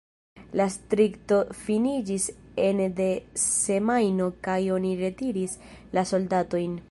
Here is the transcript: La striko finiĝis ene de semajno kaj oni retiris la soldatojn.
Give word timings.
La 0.61 0.65
striko 0.75 1.37
finiĝis 1.65 2.25
ene 2.69 2.87
de 3.01 3.09
semajno 3.43 4.31
kaj 4.49 4.59
oni 4.79 4.97
retiris 5.05 5.57
la 5.99 6.11
soldatojn. 6.13 6.75